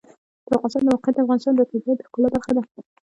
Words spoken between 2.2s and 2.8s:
برخه ده.